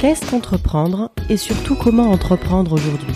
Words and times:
Qu'est-ce 0.00 0.24
qu'entreprendre 0.24 1.10
et 1.28 1.36
surtout 1.36 1.74
comment 1.74 2.10
entreprendre 2.10 2.72
aujourd'hui 2.72 3.14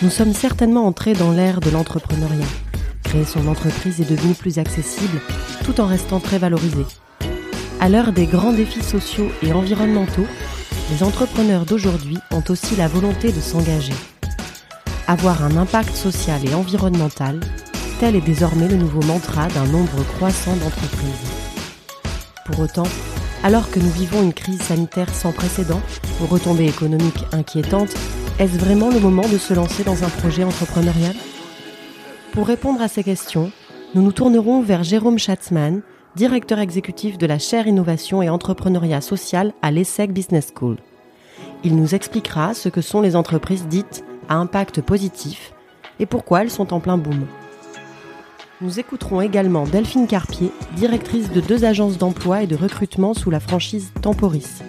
Nous 0.00 0.10
sommes 0.10 0.32
certainement 0.32 0.86
entrés 0.86 1.12
dans 1.12 1.32
l'ère 1.32 1.58
de 1.58 1.70
l'entrepreneuriat. 1.70 2.46
Créer 3.02 3.24
son 3.24 3.48
entreprise 3.48 4.00
est 4.00 4.08
devenu 4.08 4.34
plus 4.34 4.60
accessible 4.60 5.20
tout 5.64 5.80
en 5.80 5.86
restant 5.86 6.20
très 6.20 6.38
valorisé. 6.38 6.86
À 7.80 7.88
l'heure 7.88 8.12
des 8.12 8.26
grands 8.26 8.52
défis 8.52 8.84
sociaux 8.84 9.26
et 9.42 9.52
environnementaux, 9.52 10.26
les 10.92 11.02
entrepreneurs 11.02 11.66
d'aujourd'hui 11.66 12.18
ont 12.30 12.44
aussi 12.48 12.76
la 12.76 12.86
volonté 12.86 13.32
de 13.32 13.40
s'engager. 13.40 13.94
Avoir 15.08 15.42
un 15.42 15.56
impact 15.56 15.96
social 15.96 16.48
et 16.48 16.54
environnemental, 16.54 17.40
tel 17.98 18.14
est 18.14 18.20
désormais 18.20 18.68
le 18.68 18.76
nouveau 18.76 19.02
mantra 19.02 19.48
d'un 19.48 19.66
nombre 19.66 20.04
croissant 20.14 20.54
d'entreprises. 20.54 21.32
Pour 22.46 22.60
autant, 22.60 22.86
alors 23.42 23.70
que 23.70 23.80
nous 23.80 23.90
vivons 23.90 24.22
une 24.22 24.32
crise 24.32 24.62
sanitaire 24.62 25.12
sans 25.12 25.32
précédent, 25.32 25.80
aux 26.22 26.26
retombées 26.26 26.68
économiques 26.68 27.24
inquiétantes, 27.32 27.94
est-ce 28.38 28.58
vraiment 28.58 28.90
le 28.90 29.00
moment 29.00 29.28
de 29.28 29.38
se 29.38 29.52
lancer 29.52 29.82
dans 29.82 30.04
un 30.04 30.08
projet 30.08 30.44
entrepreneurial? 30.44 31.14
Pour 32.32 32.46
répondre 32.46 32.80
à 32.80 32.88
ces 32.88 33.02
questions, 33.02 33.50
nous 33.94 34.02
nous 34.02 34.12
tournerons 34.12 34.62
vers 34.62 34.84
Jérôme 34.84 35.18
Schatzman, 35.18 35.82
directeur 36.14 36.60
exécutif 36.60 37.18
de 37.18 37.26
la 37.26 37.38
chaire 37.38 37.66
Innovation 37.66 38.22
et 38.22 38.30
Entrepreneuriat 38.30 39.00
Social 39.00 39.52
à 39.60 39.70
l'ESSEC 39.70 40.12
Business 40.12 40.52
School. 40.56 40.76
Il 41.64 41.76
nous 41.76 41.94
expliquera 41.94 42.54
ce 42.54 42.68
que 42.68 42.80
sont 42.80 43.00
les 43.00 43.16
entreprises 43.16 43.66
dites 43.66 44.04
à 44.28 44.36
impact 44.36 44.80
positif 44.82 45.52
et 45.98 46.06
pourquoi 46.06 46.42
elles 46.42 46.50
sont 46.50 46.72
en 46.72 46.80
plein 46.80 46.96
boom. 46.96 47.26
Nous 48.62 48.78
écouterons 48.78 49.20
également 49.20 49.64
Delphine 49.64 50.06
Carpier, 50.06 50.52
directrice 50.76 51.32
de 51.32 51.40
deux 51.40 51.64
agences 51.64 51.98
d'emploi 51.98 52.44
et 52.44 52.46
de 52.46 52.54
recrutement 52.54 53.12
sous 53.12 53.28
la 53.28 53.40
franchise 53.40 53.90
Temporis. 54.02 54.62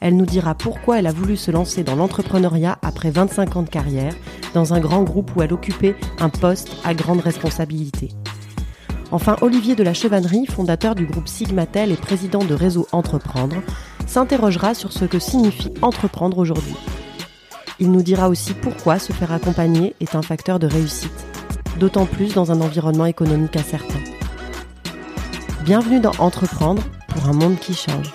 Elle 0.00 0.16
nous 0.16 0.24
dira 0.24 0.54
pourquoi 0.54 1.00
elle 1.00 1.08
a 1.08 1.12
voulu 1.12 1.36
se 1.36 1.50
lancer 1.50 1.82
dans 1.82 1.96
l'entrepreneuriat 1.96 2.78
après 2.80 3.10
25 3.10 3.56
ans 3.56 3.62
de 3.64 3.68
carrière 3.68 4.14
dans 4.54 4.72
un 4.72 4.78
grand 4.78 5.02
groupe 5.02 5.34
où 5.34 5.42
elle 5.42 5.52
occupait 5.52 5.96
un 6.20 6.28
poste 6.28 6.70
à 6.84 6.94
grande 6.94 7.18
responsabilité. 7.18 8.10
Enfin, 9.10 9.34
Olivier 9.40 9.74
de 9.74 9.82
la 9.82 9.94
Chevannerie, 9.94 10.46
fondateur 10.46 10.94
du 10.94 11.04
groupe 11.04 11.26
Sigmatel 11.26 11.90
et 11.90 11.96
président 11.96 12.44
de 12.44 12.54
Réseau 12.54 12.86
Entreprendre, 12.92 13.56
s'interrogera 14.06 14.74
sur 14.74 14.92
ce 14.92 15.06
que 15.06 15.18
signifie 15.18 15.74
entreprendre 15.82 16.38
aujourd'hui. 16.38 16.76
Il 17.80 17.90
nous 17.90 18.02
dira 18.02 18.28
aussi 18.28 18.54
pourquoi 18.54 19.00
se 19.00 19.12
faire 19.12 19.32
accompagner 19.32 19.96
est 19.98 20.14
un 20.14 20.22
facteur 20.22 20.60
de 20.60 20.68
réussite 20.68 21.27
d'autant 21.78 22.06
plus 22.06 22.34
dans 22.34 22.50
un 22.50 22.60
environnement 22.60 23.06
économique 23.06 23.56
incertain. 23.56 24.00
Bienvenue 25.64 26.00
dans 26.00 26.12
Entreprendre 26.18 26.82
pour 27.08 27.26
un 27.28 27.32
monde 27.32 27.58
qui 27.58 27.74
change. 27.74 28.12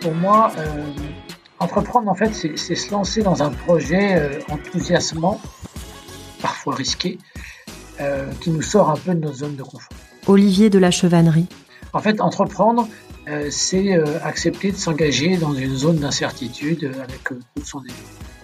Pour 0.00 0.14
moi, 0.14 0.52
euh, 0.58 0.84
entreprendre, 1.58 2.10
en 2.10 2.14
fait, 2.14 2.32
c'est 2.34 2.74
se 2.74 2.90
lancer 2.90 3.22
dans 3.22 3.42
un 3.42 3.50
projet 3.50 4.16
euh, 4.16 4.40
enthousiasmant, 4.50 5.40
parfois 6.40 6.74
risqué, 6.74 7.18
euh, 8.00 8.30
qui 8.40 8.50
nous 8.50 8.62
sort 8.62 8.90
un 8.90 8.96
peu 8.96 9.14
de 9.14 9.20
nos 9.20 9.32
zones 9.32 9.56
de 9.56 9.62
confort. 9.62 9.92
Olivier 10.26 10.70
de 10.70 10.78
la 10.78 10.90
Chevannerie. 10.90 11.46
En 11.92 12.00
fait, 12.00 12.20
entreprendre, 12.20 12.88
c'est 13.50 13.94
accepter 14.22 14.70
de 14.70 14.76
s'engager 14.76 15.36
dans 15.36 15.52
une 15.52 15.74
zone 15.74 15.96
d'incertitude 15.96 16.92
avec 17.02 17.24
toute 17.24 17.66
son 17.66 17.82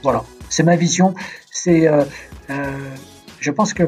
Voilà, 0.02 0.24
c'est 0.53 0.62
ma 0.62 0.77
vision. 0.77 1.14
C'est, 1.50 1.89
euh, 1.89 2.05
euh, 2.50 2.95
je 3.41 3.50
pense 3.50 3.72
que 3.72 3.84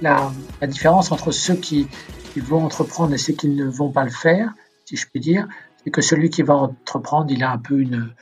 la, 0.00 0.30
différence 0.62 1.10
entre 1.10 1.32
ceux 1.32 1.56
qui, 1.56 1.88
vont 2.36 2.64
entreprendre 2.64 3.14
et 3.14 3.18
ceux 3.18 3.32
qui 3.32 3.48
ne 3.48 3.64
vont 3.64 3.92
pas 3.92 4.04
le 4.04 4.10
faire, 4.10 4.54
si 4.84 4.96
je 4.96 5.06
puis 5.06 5.20
dire, 5.20 5.46
c'est 5.82 5.90
que 5.90 6.02
celui 6.02 6.30
qui 6.30 6.42
va 6.42 6.54
entreprendre, 6.54 7.30
il 7.30 7.44
a 7.44 7.52
un 7.52 7.58
peu 7.58 7.78
une, 7.78 8.12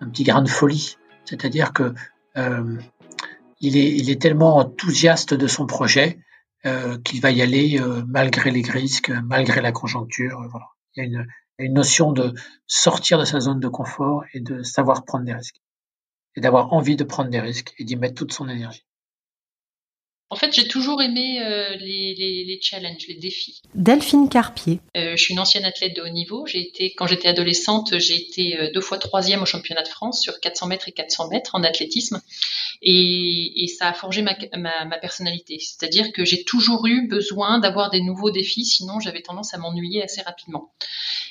un 0.00 0.08
petit 0.08 0.24
grain 0.24 0.42
de 0.42 0.48
folie. 0.48 0.96
C'est-à-dire 1.26 1.74
que 1.74 1.92
euh, 2.38 2.78
est, 3.62 4.20
tellement 4.20 4.56
enthousiaste 4.56 5.34
de 5.34 5.46
son 5.46 5.66
projet 5.66 6.18
qu'il 7.04 7.22
va 7.22 7.30
y 7.30 7.40
aller 7.40 7.80
malgré 8.06 8.50
les 8.50 8.62
risques, 8.62 9.10
malgré 9.24 9.62
la 9.62 9.72
conjoncture. 9.72 10.38
Il 10.96 11.00
y 11.00 11.02
a 11.02 11.04
une, 11.06 11.26
une 11.58 11.72
notion 11.72 12.12
de 12.12 12.34
sortir 12.66 13.18
de 13.18 13.24
sa 13.24 13.40
zone 13.40 13.60
de 13.60 13.68
confort 13.68 14.24
et 14.34 14.40
de 14.40 14.62
savoir 14.62 15.04
prendre 15.06 15.24
des 15.24 15.32
risques 15.32 15.60
et 16.36 16.40
d'avoir 16.40 16.72
envie 16.72 16.96
de 16.96 17.04
prendre 17.04 17.30
des 17.30 17.40
risques 17.40 17.74
et 17.78 17.84
d'y 17.84 17.96
mettre 17.96 18.16
toute 18.16 18.32
son 18.32 18.48
énergie. 18.48 18.87
En 20.30 20.36
fait, 20.36 20.52
j'ai 20.52 20.68
toujours 20.68 21.00
aimé 21.00 21.40
euh, 21.40 21.74
les, 21.76 22.14
les, 22.14 22.44
les, 22.44 22.60
challenges, 22.60 23.06
les 23.08 23.14
défis. 23.14 23.62
Delphine 23.74 24.28
Carpier. 24.28 24.80
Euh, 24.94 25.16
je 25.16 25.22
suis 25.22 25.32
une 25.32 25.40
ancienne 25.40 25.64
athlète 25.64 25.96
de 25.96 26.02
haut 26.02 26.08
niveau. 26.10 26.44
J'ai 26.46 26.60
été, 26.60 26.92
quand 26.92 27.06
j'étais 27.06 27.28
adolescente, 27.28 27.98
j'ai 27.98 28.16
été 28.16 28.60
euh, 28.60 28.70
deux 28.74 28.82
fois 28.82 28.98
troisième 28.98 29.40
au 29.40 29.46
championnat 29.46 29.82
de 29.82 29.88
France 29.88 30.20
sur 30.20 30.38
400 30.38 30.66
mètres 30.66 30.86
et 30.88 30.92
400 30.92 31.28
mètres 31.28 31.54
en 31.54 31.62
athlétisme, 31.62 32.20
et, 32.82 33.64
et 33.64 33.68
ça 33.68 33.88
a 33.88 33.94
forgé 33.94 34.20
ma, 34.20 34.36
ma, 34.58 34.84
ma 34.84 34.98
personnalité. 34.98 35.58
C'est-à-dire 35.60 36.12
que 36.12 36.26
j'ai 36.26 36.44
toujours 36.44 36.86
eu 36.86 37.08
besoin 37.08 37.58
d'avoir 37.58 37.88
des 37.88 38.02
nouveaux 38.02 38.30
défis, 38.30 38.66
sinon 38.66 39.00
j'avais 39.00 39.22
tendance 39.22 39.54
à 39.54 39.58
m'ennuyer 39.58 40.02
assez 40.02 40.20
rapidement. 40.20 40.72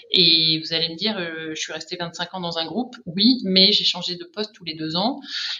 Et 0.09 0.59
vous 0.59 0.73
allez 0.73 0.89
me 0.89 0.95
dire, 0.95 1.17
euh, 1.17 1.49
je 1.53 1.59
suis 1.59 1.73
restée 1.73 1.97
25 1.97 2.35
ans 2.35 2.39
dans 2.39 2.57
un 2.57 2.65
groupe, 2.65 2.95
oui, 3.05 3.39
mais 3.43 3.71
j'ai 3.71 3.83
changé 3.83 4.15
de 4.15 4.23
poste 4.23 4.53
tous 4.53 4.63
les 4.63 4.73
deux 4.73 4.95
ans. 4.95 5.19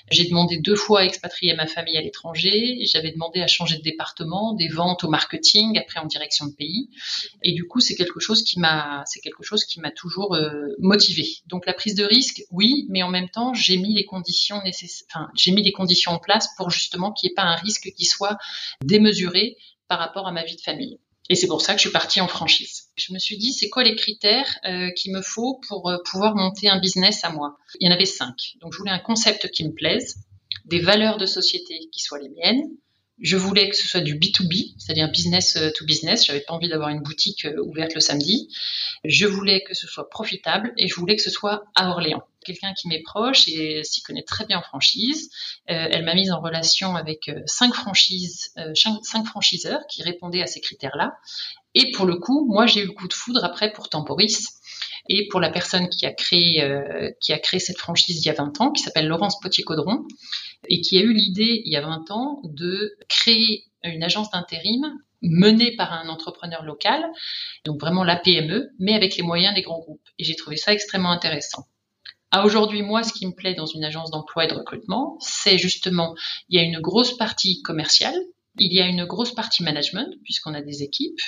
J'ai 0.09 0.25
demandé 0.25 0.58
deux 0.58 0.75
fois 0.75 1.02
à 1.02 1.04
expatrier 1.04 1.54
ma 1.56 1.68
famille 1.68 1.98
à 1.98 2.02
l'étranger. 2.02 2.78
J'avais 2.86 3.12
demandé 3.12 3.26
à 3.35 3.47
changer 3.47 3.77
de 3.77 3.81
département, 3.81 4.53
des 4.53 4.67
ventes 4.67 5.03
au 5.03 5.09
marketing, 5.09 5.77
après 5.77 5.99
en 5.99 6.05
direction 6.05 6.47
de 6.47 6.53
pays. 6.53 6.89
Et 7.43 7.53
du 7.53 7.67
coup, 7.67 7.79
c'est 7.79 7.95
quelque 7.95 8.19
chose 8.19 8.43
qui 8.43 8.59
m'a, 8.59 9.03
c'est 9.05 9.19
quelque 9.19 9.43
chose 9.43 9.63
qui 9.65 9.79
m'a 9.79 9.91
toujours 9.91 10.35
euh, 10.35 10.75
motivé. 10.79 11.27
Donc 11.47 11.65
la 11.65 11.73
prise 11.73 11.95
de 11.95 12.03
risque, 12.03 12.43
oui, 12.51 12.85
mais 12.89 13.03
en 13.03 13.09
même 13.09 13.29
temps, 13.29 13.53
j'ai 13.53 13.77
mis 13.77 13.93
les 13.93 14.05
conditions 14.05 14.61
nécessaires, 14.63 15.07
enfin, 15.11 15.27
j'ai 15.35 15.51
mis 15.51 15.63
les 15.63 15.71
conditions 15.71 16.11
en 16.11 16.19
place 16.19 16.49
pour 16.57 16.69
justement 16.69 17.11
qu'il 17.11 17.27
n'y 17.27 17.33
ait 17.33 17.35
pas 17.35 17.43
un 17.43 17.55
risque 17.55 17.91
qui 17.95 18.05
soit 18.05 18.38
démesuré 18.83 19.57
par 19.88 19.99
rapport 19.99 20.27
à 20.27 20.31
ma 20.31 20.44
vie 20.44 20.55
de 20.55 20.61
famille. 20.61 20.99
Et 21.29 21.35
c'est 21.35 21.47
pour 21.47 21.61
ça 21.61 21.73
que 21.73 21.79
je 21.79 21.88
suis 21.88 21.91
partie 21.91 22.21
en 22.21 22.27
franchise. 22.27 22.85
Je 22.95 23.13
me 23.13 23.19
suis 23.19 23.38
dit, 23.38 23.51
c'est 23.51 23.69
quoi 23.69 23.83
les 23.83 23.95
critères 23.95 24.57
euh, 24.65 24.91
qu'il 24.91 25.11
me 25.11 25.21
faut 25.21 25.59
pour 25.67 25.89
euh, 25.89 25.97
pouvoir 26.09 26.35
monter 26.35 26.69
un 26.69 26.79
business 26.79 27.23
à 27.23 27.29
moi? 27.31 27.57
Il 27.79 27.88
y 27.88 27.91
en 27.91 27.94
avait 27.94 28.05
cinq. 28.05 28.55
Donc 28.61 28.73
je 28.73 28.77
voulais 28.77 28.91
un 28.91 28.99
concept 28.99 29.51
qui 29.51 29.65
me 29.65 29.73
plaise, 29.73 30.15
des 30.65 30.79
valeurs 30.79 31.17
de 31.17 31.25
société 31.25 31.89
qui 31.91 31.99
soient 31.99 32.19
les 32.19 32.29
miennes, 32.29 32.69
je 33.19 33.35
voulais 33.35 33.69
que 33.69 33.75
ce 33.75 33.88
soit 33.88 34.01
du 34.01 34.16
B2B, 34.16 34.75
c'est-à-dire 34.78 35.09
business 35.09 35.55
euh, 35.55 35.72
to 35.75 35.85
business. 35.85 36.25
J'avais 36.25 36.41
pas 36.41 36.53
envie 36.53 36.69
d'avoir 36.69 36.89
une 36.89 37.01
boutique 37.01 37.45
euh, 37.45 37.59
ouverte 37.63 37.95
le 37.95 38.00
samedi. 38.00 38.50
Je 39.03 39.25
voulais 39.25 39.63
que 39.63 39.73
ce 39.73 39.88
soit 39.88 40.09
profitable 40.09 40.73
et 40.78 40.88
je 40.88 40.95
voulais 40.95 41.16
que 41.16 41.23
ce 41.23 41.31
soit 41.31 41.66
à 41.75 41.89
Orléans. 41.89 42.23
Quelqu'un 42.45 42.73
qui 42.73 42.88
m'est 42.88 43.01
proche 43.01 43.47
et 43.47 43.83
s'y 43.83 44.03
connaît 44.03 44.23
très 44.23 44.45
bien 44.45 44.59
en 44.59 44.61
franchise. 44.61 45.29
Euh, 45.69 45.88
elle 45.91 46.06
m'a 46.06 46.13
mise 46.13 46.31
en 46.31 46.39
relation 46.39 46.95
avec 46.95 47.31
cinq 47.45 47.73
franchises, 47.73 48.53
cinq 48.75 49.25
franchiseurs 49.25 49.81
qui 49.89 50.03
répondaient 50.03 50.44
à 50.44 50.47
ces 50.47 50.61
critères-là. 50.61 51.17
Et 51.73 51.91
pour 51.91 52.06
le 52.06 52.17
coup, 52.17 52.45
moi, 52.45 52.67
j'ai 52.67 52.81
eu 52.81 52.85
le 52.85 52.94
coup 52.94 53.07
de 53.07 53.13
foudre 53.13 53.44
après 53.44 53.73
pour 53.73 53.89
Temporis 53.89 54.47
et 55.09 55.27
pour 55.29 55.39
la 55.39 55.50
personne 55.50 55.89
qui 55.89 56.06
a 56.06 56.13
créé 56.13 56.66
qui 57.19 57.33
a 57.33 57.39
créé 57.39 57.59
cette 57.59 57.77
franchise 57.77 58.23
il 58.23 58.25
y 58.25 58.29
a 58.29 58.33
20 58.33 58.61
ans, 58.61 58.72
qui 58.72 58.81
s'appelle 58.81 59.07
Laurence 59.07 59.39
Potier-Caudron, 59.41 60.06
et 60.68 60.81
qui 60.81 60.97
a 60.97 61.01
eu 61.01 61.13
l'idée 61.13 61.62
il 61.66 61.72
y 61.72 61.75
a 61.75 61.81
20 61.81 62.12
ans 62.12 62.41
de 62.44 62.95
créer 63.09 63.66
une 63.84 64.03
agence 64.03 64.31
d'intérim 64.31 64.97
menée 65.22 65.75
par 65.75 65.94
un 65.94 66.09
entrepreneur 66.09 66.63
local, 66.63 67.03
donc 67.66 67.79
vraiment 67.79 68.03
la 68.03 68.18
PME, 68.18 68.69
mais 68.79 68.94
avec 68.94 69.18
les 69.18 69.23
moyens 69.23 69.56
des 69.56 69.62
grands 69.62 69.79
groupes. 69.79 70.07
Et 70.19 70.23
j'ai 70.23 70.35
trouvé 70.35 70.57
ça 70.57 70.73
extrêmement 70.73 71.12
intéressant. 71.12 71.66
À 72.31 72.45
aujourd'hui, 72.45 72.81
moi, 72.81 73.03
ce 73.03 73.13
qui 73.13 73.25
me 73.25 73.34
plaît 73.34 73.56
dans 73.56 73.66
une 73.66 73.84
agence 73.84 74.12
d'emploi 74.12 74.45
et 74.45 74.47
de 74.47 74.53
recrutement, 74.53 75.18
c'est 75.22 75.57
justement, 75.57 76.13
il 76.50 76.59
y 76.59 76.62
a 76.62 76.65
une 76.65 76.80
grosse 76.80 77.15
partie 77.18 77.62
commerciale, 77.62 78.19
il 78.59 78.74
y 78.74 78.81
a 78.81 78.88
une 78.88 79.06
grosse 79.06 79.33
partie 79.33 79.63
management, 79.63 80.13
puisqu'on 80.24 80.54
a 80.54 80.62
des 80.62 80.83
équipes, 80.83 81.21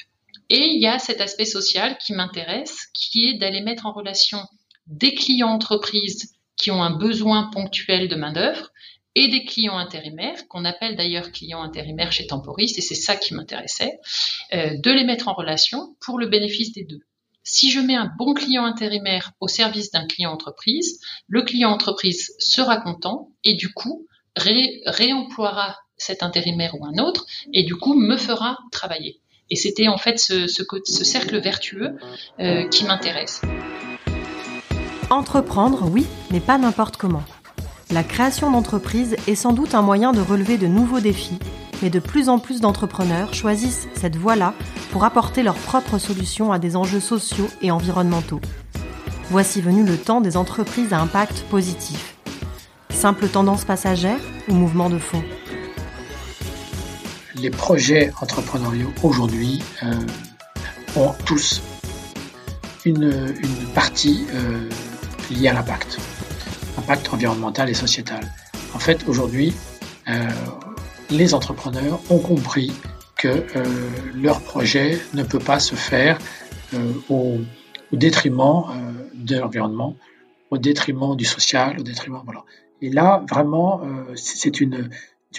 et 0.49 0.65
il 0.65 0.81
y 0.81 0.87
a 0.87 0.99
cet 0.99 1.21
aspect 1.21 1.45
social 1.45 1.97
qui 1.99 2.13
m'intéresse, 2.13 2.87
qui 2.93 3.27
est 3.27 3.37
d'aller 3.37 3.61
mettre 3.61 3.85
en 3.85 3.93
relation 3.93 4.39
des 4.87 5.13
clients 5.13 5.49
entreprises 5.49 6.33
qui 6.57 6.71
ont 6.71 6.83
un 6.83 6.97
besoin 6.97 7.49
ponctuel 7.51 8.07
de 8.07 8.15
main-d'œuvre 8.15 8.68
et 9.15 9.27
des 9.27 9.43
clients 9.43 9.77
intérimaires, 9.77 10.47
qu'on 10.47 10.65
appelle 10.65 10.95
d'ailleurs 10.95 11.31
clients 11.31 11.61
intérimaires 11.61 12.11
chez 12.11 12.27
Temporis, 12.27 12.77
et 12.77 12.81
c'est 12.81 12.95
ça 12.95 13.15
qui 13.15 13.33
m'intéressait, 13.33 13.99
euh, 14.53 14.75
de 14.77 14.91
les 14.91 15.03
mettre 15.03 15.27
en 15.27 15.33
relation 15.33 15.95
pour 15.99 16.19
le 16.19 16.27
bénéfice 16.27 16.73
des 16.73 16.83
deux. 16.83 17.01
Si 17.43 17.71
je 17.71 17.79
mets 17.79 17.95
un 17.95 18.11
bon 18.17 18.33
client 18.33 18.65
intérimaire 18.65 19.31
au 19.39 19.47
service 19.47 19.91
d'un 19.91 20.05
client 20.05 20.31
entreprise, 20.31 20.99
le 21.27 21.41
client 21.41 21.71
entreprise 21.71 22.35
sera 22.37 22.77
content 22.77 23.29
et 23.43 23.55
du 23.55 23.73
coup 23.73 24.05
réemploiera 24.35 25.77
cet 25.97 26.21
intérimaire 26.21 26.75
ou 26.79 26.85
un 26.85 27.01
autre 27.01 27.25
et 27.51 27.63
du 27.63 27.75
coup 27.75 27.95
me 27.95 28.17
fera 28.17 28.59
travailler. 28.71 29.19
Et 29.49 29.55
c'était 29.55 29.87
en 29.87 29.97
fait 29.97 30.19
ce, 30.19 30.47
ce, 30.47 31.03
cercle 31.03 31.39
vertueux 31.39 31.97
euh, 32.39 32.67
qui 32.67 32.85
m'intéresse. 32.85 33.41
Entreprendre, 35.09 35.89
oui, 35.89 36.05
mais 36.29 36.39
pas 36.39 36.59
n'importe 36.59 36.97
comment. 36.97 37.23
La 37.91 38.03
création 38.03 38.51
d'entreprise 38.51 39.15
est 39.25 39.33
sans 39.33 39.51
doute 39.51 39.73
un 39.73 39.81
moyen 39.81 40.11
de 40.11 40.21
relever 40.21 40.59
de 40.59 40.67
nouveaux 40.67 40.99
défis, 40.99 41.39
mais 41.81 41.89
de 41.89 41.97
plus 41.97 42.29
en 42.29 42.37
plus 42.37 42.61
d'entrepreneurs 42.61 43.33
choisissent 43.33 43.87
cette 43.95 44.15
voie-là 44.15 44.53
pour 44.91 45.05
apporter 45.05 45.41
leurs 45.41 45.55
propres 45.55 45.97
solutions 45.97 46.51
à 46.51 46.59
des 46.59 46.75
enjeux 46.75 46.99
sociaux 46.99 47.47
et 47.63 47.71
environnementaux. 47.71 48.41
voici 49.31 49.59
venu 49.59 49.83
le 49.83 49.97
temps 49.97 50.21
des 50.21 50.37
entreprises 50.37 50.93
à 50.93 50.99
impact 50.99 51.41
positif. 51.49 52.15
Simple 52.91 53.27
tendance 53.27 53.65
passagère 53.65 54.19
ou 54.47 54.53
mouvement 54.53 54.91
de 54.91 54.99
fond? 54.99 55.23
Les 57.35 57.49
projets 57.49 58.11
entrepreneuriaux 58.21 58.93
aujourd'hui 59.01 59.63
euh, 59.81 59.95
ont 60.95 61.15
tous 61.25 61.63
une, 62.85 63.33
partie 63.73 64.27
euh, 64.33 64.69
liée 65.31 65.47
à 65.47 65.53
l'impact, 65.53 65.97
impact 66.79 67.13
environnemental 67.13 67.67
et 67.69 67.73
sociétal. 67.85 68.23
En 68.73 68.79
fait, 68.79 68.99
aujourd'hui, 69.07 69.53
euh, 70.07 70.13
les 71.09 71.33
entrepreneurs 71.33 71.99
ont 72.09 72.19
compris 72.19 72.71
que 73.17 73.45
leur 74.15 74.39
projet 74.41 74.97
ne 75.13 75.23
peut 75.23 75.43
pas 75.51 75.59
se 75.59 75.75
faire 75.75 76.17
au, 77.09 77.39
au, 77.91 77.95
détriment 78.05 78.63
de 79.13 79.35
l'environnement, 79.37 79.97
au 80.51 80.57
détriment 80.57 81.15
du 81.17 81.25
social, 81.25 81.79
au 81.79 81.83
détriment 81.83 82.21
voilà. 82.23 82.43
Et 82.81 82.89
là, 82.89 83.23
vraiment, 83.29 83.83
euh, 83.83 84.15
c'est 84.15 84.61
une, 84.61 84.89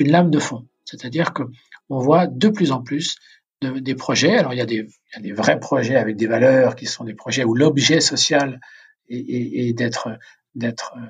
lame 0.00 0.30
de 0.30 0.38
fond. 0.38 0.66
C'est-à-dire 0.84 1.32
que 1.32 1.44
on 1.88 1.98
voit 1.98 2.26
de 2.26 2.48
plus 2.48 2.72
en 2.72 2.82
plus 2.82 3.16
de, 3.62 3.78
des 3.78 3.94
projets. 3.94 4.36
Alors, 4.36 4.52
il 4.52 4.58
y, 4.58 4.60
a 4.60 4.66
des, 4.66 4.86
vrais 5.32 5.58
projets 5.58 5.96
avec 5.96 6.16
des 6.16 6.26
valeurs 6.26 6.76
qui 6.76 6.86
sont 6.86 7.04
des 7.04 7.14
projets 7.14 7.44
où 7.44 7.54
l'objet 7.54 8.00
social 8.00 8.60
est, 9.08 9.76
d'être 9.76 10.08
euh, 10.08 11.06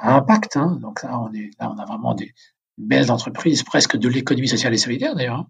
à 0.00 0.16
impact. 0.16 0.56
Hein. 0.56 0.78
Donc 0.80 1.02
là 1.02 1.20
on, 1.20 1.32
est, 1.32 1.50
là, 1.58 1.72
on 1.74 1.78
a 1.78 1.84
vraiment 1.84 2.14
des 2.14 2.34
belles 2.76 3.10
entreprises, 3.10 3.62
presque 3.62 3.96
de 3.96 4.08
l'économie 4.08 4.48
sociale 4.48 4.74
et 4.74 4.78
solidaire 4.78 5.14
d'ailleurs. 5.14 5.40
Hein. 5.40 5.46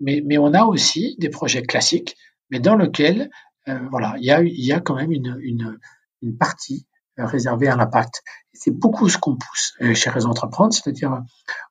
Mais, 0.00 0.22
mais 0.24 0.38
on 0.38 0.52
a 0.52 0.64
aussi 0.64 1.16
des 1.18 1.30
projets 1.30 1.62
classiques, 1.62 2.16
mais 2.50 2.60
dans 2.60 2.76
lesquels, 2.76 3.30
euh, 3.68 3.78
voilà, 3.90 4.14
il 4.18 4.24
y 4.24 4.30
a, 4.30 4.42
y 4.42 4.72
a 4.72 4.80
quand 4.80 4.94
même 4.94 5.12
une, 5.12 5.36
une, 5.40 5.78
une 6.22 6.36
partie 6.36 6.86
réservé 7.16 7.68
à 7.68 7.76
l'impact. 7.76 8.22
C'est 8.52 8.70
beaucoup 8.70 9.08
ce 9.08 9.16
qu'on 9.16 9.36
pousse 9.36 9.72
euh, 9.80 9.94
chez 9.94 10.10
Réseau 10.10 10.28
Entreprendre, 10.28 10.74
c'est-à-dire 10.74 11.22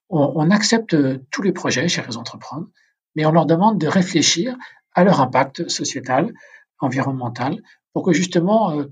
on, 0.10 0.34
on, 0.36 0.50
accepte 0.50 0.96
tous 1.30 1.44
les 1.44 1.52
projets 1.52 1.88
chez 1.88 2.02
Réseau 2.02 2.20
Entreprendre, 2.20 2.68
mais 3.16 3.26
on 3.26 3.32
leur 3.32 3.46
demande 3.46 3.80
de 3.80 3.88
réfléchir 3.88 4.58
à 4.94 5.04
leur 5.04 5.22
impact 5.22 5.70
sociétal, 5.70 6.34
environnemental, 6.80 7.62
pour 7.94 8.04
que 8.04 8.14
justement 8.14 8.72
euh, 8.72 8.86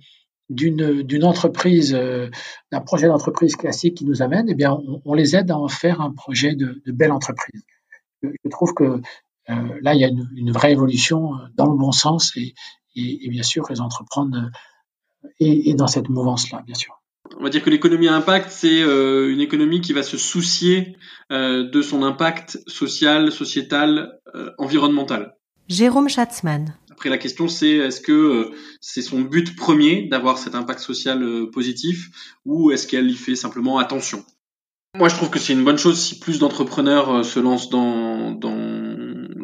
d'une 0.49 1.23
entreprise, 1.23 1.93
euh, 1.93 2.29
d'un 2.71 2.81
projet 2.81 3.07
d'entreprise 3.07 3.55
classique 3.55 3.97
qui 3.97 4.05
nous 4.05 4.21
amène, 4.21 4.47
eh 4.49 4.55
bien, 4.55 4.73
on, 4.73 5.01
on, 5.05 5.13
les 5.13 5.35
aide 5.35 5.51
à 5.51 5.57
en 5.57 5.67
faire 5.67 6.01
un 6.01 6.11
projet 6.11 6.55
de, 6.55 6.81
de 6.85 6.91
belle 6.91 7.11
entreprise. 7.11 7.63
Je, 8.21 8.29
je 8.43 8.49
trouve 8.49 8.73
que 8.73 9.01
euh, 9.49 9.79
là, 9.81 9.93
il 9.93 10.01
y 10.01 10.05
a 10.05 10.09
une, 10.09 10.29
une, 10.35 10.51
vraie 10.51 10.71
évolution 10.71 11.31
dans 11.55 11.65
le 11.65 11.77
bon 11.77 11.91
sens 11.91 12.35
et, 12.37 12.53
et, 12.95 13.25
et 13.25 13.29
bien 13.29 13.43
sûr, 13.43 13.65
Réseau 13.65 13.83
Entreprendre 13.83 14.49
et, 15.39 15.73
dans 15.73 15.87
cette 15.87 16.09
mouvance-là, 16.09 16.63
bien 16.65 16.75
sûr. 16.75 16.99
On 17.37 17.43
va 17.43 17.49
dire 17.49 17.63
que 17.63 17.69
l'économie 17.69 18.07
à 18.07 18.15
impact, 18.15 18.49
c'est 18.49 18.81
euh, 18.81 19.31
une 19.31 19.39
économie 19.39 19.81
qui 19.81 19.93
va 19.93 20.03
se 20.03 20.17
soucier 20.17 20.97
euh, 21.31 21.69
de 21.69 21.81
son 21.81 22.03
impact 22.03 22.59
social, 22.67 23.31
sociétal, 23.31 24.19
euh, 24.35 24.51
environnemental. 24.57 25.35
Jérôme 25.69 26.09
Schatzmann. 26.09 26.75
Après, 26.93 27.09
la 27.09 27.17
question, 27.17 27.47
c'est 27.47 27.71
est-ce 27.71 28.01
que 28.01 28.51
c'est 28.79 29.01
son 29.01 29.21
but 29.21 29.55
premier 29.55 30.03
d'avoir 30.03 30.37
cet 30.37 30.53
impact 30.53 30.79
social 30.79 31.49
positif 31.51 32.37
ou 32.45 32.69
est-ce 32.69 32.85
qu'elle 32.85 33.09
y 33.09 33.15
fait 33.15 33.35
simplement 33.35 33.79
attention? 33.79 34.23
Moi, 34.95 35.09
je 35.09 35.15
trouve 35.15 35.31
que 35.31 35.39
c'est 35.39 35.53
une 35.53 35.63
bonne 35.63 35.79
chose 35.79 35.99
si 35.99 36.19
plus 36.19 36.37
d'entrepreneurs 36.37 37.25
se 37.25 37.39
lancent 37.39 37.71
dans, 37.71 38.31
dans 38.31 38.82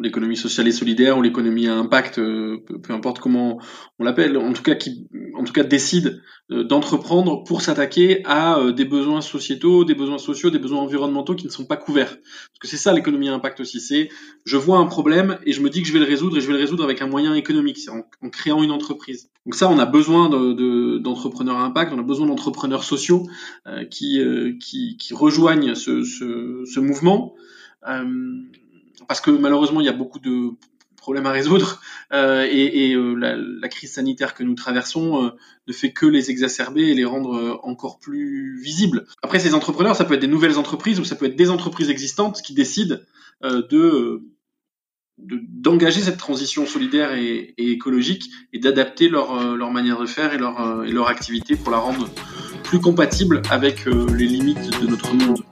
l'économie 0.02 0.36
sociale 0.36 0.68
et 0.68 0.72
solidaire 0.72 1.18
ou 1.18 1.22
l'économie 1.22 1.68
à 1.68 1.74
impact, 1.76 2.18
euh, 2.18 2.58
peu, 2.82 2.92
importe 2.92 3.18
comment 3.18 3.60
on 3.98 4.04
l'appelle, 4.04 4.36
en 4.36 4.52
tout 4.52 4.62
cas 4.62 4.74
qui, 4.74 5.08
en 5.34 5.44
tout 5.44 5.52
cas 5.52 5.64
décide 5.64 6.22
euh, 6.50 6.64
d'entreprendre 6.64 7.44
pour 7.44 7.62
s'attaquer 7.62 8.22
à 8.24 8.58
euh, 8.58 8.72
des 8.72 8.84
besoins 8.84 9.20
sociétaux, 9.20 9.84
des 9.84 9.94
besoins 9.94 10.18
sociaux, 10.18 10.50
des 10.50 10.58
besoins 10.58 10.80
environnementaux 10.80 11.34
qui 11.34 11.46
ne 11.46 11.50
sont 11.50 11.66
pas 11.66 11.76
couverts. 11.76 12.16
Parce 12.16 12.58
que 12.60 12.68
c'est 12.68 12.76
ça 12.76 12.92
l'économie 12.92 13.28
à 13.28 13.34
impact 13.34 13.60
aussi, 13.60 13.80
c'est 13.80 14.08
je 14.44 14.56
vois 14.56 14.78
un 14.78 14.86
problème 14.86 15.38
et 15.44 15.52
je 15.52 15.60
me 15.60 15.70
dis 15.70 15.82
que 15.82 15.88
je 15.88 15.92
vais 15.92 16.00
le 16.00 16.06
résoudre 16.06 16.36
et 16.36 16.40
je 16.40 16.46
vais 16.46 16.54
le 16.54 16.60
résoudre 16.60 16.84
avec 16.84 17.02
un 17.02 17.06
moyen 17.06 17.34
économique, 17.34 17.78
c'est 17.78 17.90
en, 17.90 18.30
créant 18.30 18.62
une 18.62 18.72
entreprise. 18.72 19.30
Donc 19.46 19.54
ça, 19.54 19.68
on 19.68 19.78
a 19.78 19.86
besoin 19.86 20.28
d'entrepreneurs 20.28 21.56
de, 21.56 21.60
à 21.60 21.64
impact, 21.64 21.92
on 21.94 21.98
a 21.98 22.02
besoin 22.02 22.26
d'entrepreneurs 22.26 22.84
sociaux 22.84 23.26
qui, 23.90 24.20
qui, 24.60 24.96
qui 24.98 25.14
rejoignent 25.14 25.74
ce, 25.74 26.04
ce, 26.04 26.62
ce 26.66 26.80
mouvement. 26.80 27.34
Euh, 27.88 28.42
parce 29.10 29.20
que 29.20 29.32
malheureusement 29.32 29.80
il 29.80 29.86
y 29.86 29.88
a 29.88 29.92
beaucoup 29.92 30.20
de 30.20 30.52
problèmes 30.96 31.26
à 31.26 31.32
résoudre 31.32 31.80
euh, 32.12 32.46
et, 32.48 32.94
euh, 32.94 33.14
la, 33.16 33.68
crise 33.68 33.94
sanitaire 33.94 34.34
que 34.34 34.44
nous 34.44 34.54
traversons 34.54 35.24
euh, 35.24 35.30
ne 35.66 35.72
fait 35.72 35.90
que 35.90 36.06
les 36.06 36.30
exacerber 36.30 36.82
et 36.82 36.94
les 36.94 37.04
rendre 37.04 37.58
encore 37.64 37.98
plus 37.98 38.62
visibles. 38.62 39.06
Après 39.24 39.40
ces 39.40 39.52
entrepreneurs, 39.54 39.96
ça 39.96 40.04
peut 40.04 40.14
être 40.14 40.20
des 40.20 40.28
nouvelles 40.28 40.58
entreprises 40.58 41.00
ou 41.00 41.04
ça 41.04 41.16
peut 41.16 41.26
être 41.26 41.34
des 41.34 41.50
entreprises 41.50 41.90
existantes 41.90 42.40
qui 42.40 42.54
décident 42.54 42.98
de 43.42 44.22
d'engager 45.18 46.00
cette 46.00 46.16
transition 46.16 46.64
solidaire 46.64 47.12
et, 47.12 47.52
écologique 47.58 48.30
et 48.52 48.60
d'adapter 48.60 49.08
leur, 49.08 49.32
manière 49.72 49.98
de 49.98 50.06
faire 50.06 50.32
et 50.34 50.38
leur 50.38 51.08
activité 51.08 51.56
pour 51.56 51.72
la 51.72 51.78
rendre 51.78 52.08
plus 52.62 52.80
compatible 52.80 53.42
avec 53.50 53.86
les 53.86 54.26
limites 54.26 54.80
de 54.80 54.86
notre 54.86 55.12
monde. 55.14 55.42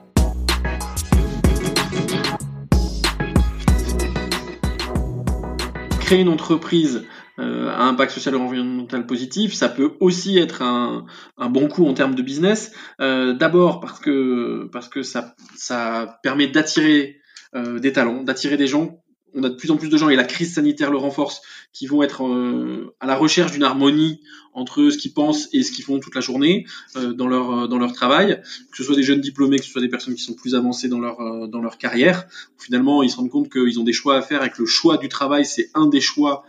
Créer 6.09 6.21
une 6.21 6.29
entreprise 6.29 7.05
euh, 7.37 7.69
à 7.69 7.83
impact 7.83 8.11
social 8.11 8.33
et 8.33 8.37
environnemental 8.37 9.05
positif, 9.05 9.53
ça 9.53 9.69
peut 9.69 9.93
aussi 9.99 10.39
être 10.39 10.63
un, 10.63 11.05
bon 11.51 11.67
coup 11.67 11.85
en 11.85 11.93
termes 11.93 12.15
de 12.15 12.23
business. 12.23 12.71
Euh, 12.99 13.33
D'abord 13.33 13.79
parce 13.79 13.99
que 13.99 14.67
parce 14.71 14.89
que 14.89 15.03
ça 15.03 15.35
ça 15.55 16.19
permet 16.23 16.47
d'attirer 16.47 17.17
euh, 17.53 17.77
des 17.77 17.93
talents, 17.93 18.23
d'attirer 18.23 18.57
des 18.57 18.65
gens 18.65 19.03
on 19.33 19.43
a 19.43 19.49
de 19.49 19.55
plus 19.55 19.71
en 19.71 19.77
plus 19.77 19.89
de 19.89 19.97
gens, 19.97 20.09
et 20.09 20.15
la 20.15 20.23
crise 20.23 20.53
sanitaire 20.53 20.91
le 20.91 20.97
renforce, 20.97 21.41
qui 21.73 21.87
vont 21.87 22.03
être 22.03 22.25
euh, 22.25 22.93
à 22.99 23.07
la 23.07 23.15
recherche 23.15 23.51
d'une 23.51 23.63
harmonie 23.63 24.21
entre 24.53 24.89
ce 24.89 24.97
qu'ils 24.97 25.13
pensent 25.13 25.47
et 25.53 25.63
ce 25.63 25.71
qu'ils 25.71 25.85
font 25.85 25.99
toute 25.99 26.15
la 26.15 26.21
journée 26.21 26.65
euh, 26.95 27.13
dans 27.13 27.27
leur 27.27 27.51
euh, 27.51 27.67
dans 27.67 27.77
leur 27.77 27.93
travail, 27.93 28.41
que 28.71 28.77
ce 28.77 28.83
soit 28.83 28.95
des 28.95 29.03
jeunes 29.03 29.21
diplômés, 29.21 29.59
que 29.59 29.65
ce 29.65 29.71
soit 29.71 29.81
des 29.81 29.89
personnes 29.89 30.15
qui 30.15 30.23
sont 30.23 30.33
plus 30.33 30.55
avancées 30.55 30.89
dans 30.89 30.99
leur 30.99 31.47
dans 31.47 31.61
leur 31.61 31.77
carrière. 31.77 32.25
Finalement, 32.57 33.03
ils 33.03 33.09
se 33.09 33.17
rendent 33.17 33.29
compte 33.29 33.51
qu'ils 33.51 33.79
ont 33.79 33.83
des 33.83 33.93
choix 33.93 34.17
à 34.17 34.21
faire 34.21 34.43
et 34.43 34.49
que 34.49 34.59
le 34.59 34.65
choix 34.65 34.97
du 34.97 35.09
travail, 35.09 35.45
c'est 35.45 35.69
un 35.73 35.87
des 35.87 36.01
choix 36.01 36.43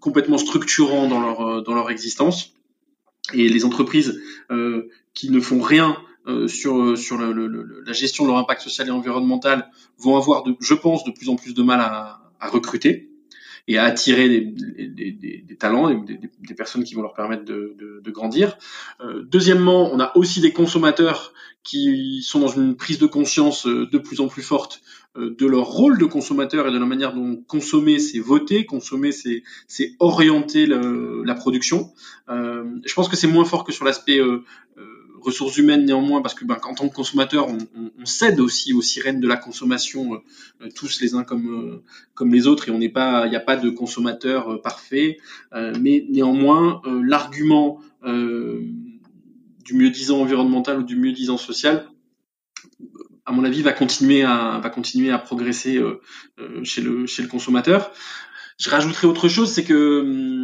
complètement 0.00 0.38
structurants 0.38 1.08
dans 1.08 1.20
leur 1.20 1.62
dans 1.62 1.74
leur 1.74 1.90
existence. 1.90 2.54
Et 3.32 3.48
les 3.48 3.64
entreprises 3.64 4.20
qui 5.14 5.30
ne 5.30 5.40
font 5.40 5.60
rien 5.60 5.96
euh, 6.26 6.48
sur 6.48 6.80
euh, 6.80 6.96
sur 6.96 7.16
le, 7.16 7.46
la 7.86 7.92
gestion 7.92 8.24
de 8.24 8.30
leur 8.30 8.38
impact 8.38 8.60
social 8.60 8.88
et 8.88 8.90
environnemental 8.90 9.70
vont 9.98 10.16
avoir, 10.16 10.42
de, 10.42 10.54
je 10.60 10.74
pense, 10.74 11.04
de 11.04 11.10
plus 11.10 11.28
en 11.28 11.36
plus 11.36 11.54
de 11.54 11.62
mal 11.62 11.80
à, 11.80 12.20
à 12.40 12.48
recruter 12.48 13.10
et 13.68 13.78
à 13.78 13.84
attirer 13.84 14.28
des, 14.28 14.40
des, 14.40 15.12
des, 15.12 15.44
des 15.46 15.56
talents, 15.56 15.90
des, 15.90 16.54
personnes 16.54 16.82
qui 16.84 16.94
vont 16.94 17.02
leur 17.02 17.14
permettre 17.14 17.44
de, 17.44 17.74
de, 17.78 18.00
de 18.02 18.10
grandir. 18.10 18.58
Euh, 19.00 19.22
deuxièmement, 19.30 19.90
on 19.92 20.00
a 20.00 20.16
aussi 20.16 20.40
des 20.40 20.52
consommateurs 20.52 21.32
qui 21.62 22.22
sont 22.22 22.40
dans 22.40 22.48
une 22.48 22.74
prise 22.74 22.98
de 22.98 23.06
conscience 23.06 23.66
de 23.66 23.98
plus 23.98 24.20
en 24.20 24.28
plus 24.28 24.42
forte 24.42 24.80
de 25.16 25.46
leur 25.46 25.66
rôle 25.66 25.98
de 25.98 26.04
consommateur 26.04 26.66
et 26.68 26.72
de 26.72 26.78
la 26.78 26.86
manière 26.86 27.12
dont 27.12 27.36
consommer, 27.46 27.98
c'est 27.98 28.20
voter, 28.20 28.64
consommer, 28.64 29.12
c'est, 29.12 29.42
c'est 29.66 29.92
orienter 29.98 30.66
le, 30.66 31.22
la 31.24 31.34
production. 31.34 31.92
Euh, 32.28 32.64
je 32.86 32.94
pense 32.94 33.08
que 33.08 33.16
c'est 33.16 33.26
moins 33.26 33.44
fort 33.44 33.64
que 33.64 33.72
sur 33.72 33.84
l'aspect 33.84 34.18
euh, 34.18 34.44
ressources 35.20 35.56
humaines 35.58 35.84
néanmoins, 35.84 36.22
parce 36.22 36.34
que 36.34 36.44
ben, 36.44 36.58
en 36.64 36.74
tant 36.74 36.88
que 36.88 36.94
consommateur, 36.94 37.48
on, 37.48 37.58
on, 37.98 38.04
cède 38.04 38.40
aussi 38.40 38.72
aux 38.72 38.82
sirènes 38.82 39.20
de 39.20 39.28
la 39.28 39.36
consommation, 39.36 40.14
euh, 40.60 40.68
tous 40.74 41.00
les 41.00 41.14
uns 41.14 41.24
comme 41.24 41.48
euh, 41.48 41.82
comme 42.14 42.32
les 42.32 42.46
autres, 42.46 42.68
et 42.68 42.72
on 42.72 42.78
n'est 42.78 42.88
pas, 42.88 43.26
il 43.26 43.30
n'y 43.30 43.36
a 43.36 43.40
pas 43.40 43.56
de 43.56 43.70
consommateur 43.70 44.52
euh, 44.52 44.62
parfait. 44.62 45.18
mais 45.52 46.06
néanmoins, 46.08 46.82
l'argument 47.02 47.80
du 48.02 49.74
mieux-disant 49.74 50.20
environnemental 50.20 50.78
ou 50.78 50.82
du 50.82 50.96
mieux-disant 50.96 51.36
social, 51.36 51.86
à 53.26 53.32
mon 53.32 53.44
avis, 53.44 53.62
va 53.62 53.72
continuer 53.72 54.22
à 54.22 54.60
va 54.62 54.70
continuer 54.70 55.10
à 55.10 55.18
progresser 55.18 55.80
chez 56.64 56.80
le 56.80 57.06
chez 57.06 57.22
le 57.22 57.28
consommateur. 57.28 57.92
Je 58.58 58.68
rajouterai 58.68 59.06
autre 59.06 59.28
chose, 59.28 59.50
c'est 59.50 59.64
que 59.64 60.00
hum, 60.00 60.39